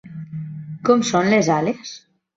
Com 0.89 1.03
són 1.13 1.31
les 1.35 1.51
ales? 1.57 1.93